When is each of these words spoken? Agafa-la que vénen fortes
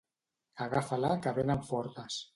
Agafa-la 0.65 1.11
que 1.27 1.37
vénen 1.41 1.63
fortes 1.71 2.21